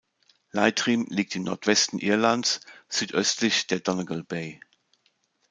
Leitrim 0.49 1.05
liegt 1.11 1.35
im 1.35 1.43
Nordwesten 1.43 1.99
Irlands, 1.99 2.61
südöstlich 2.89 3.67
der 3.67 3.81
Donegal 3.81 4.23
Bay. 4.23 4.59